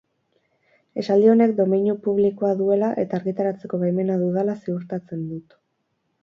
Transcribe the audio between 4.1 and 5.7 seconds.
dudala ziurtatzen dut.